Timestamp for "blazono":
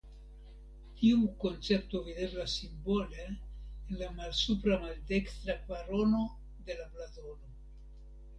6.97-7.55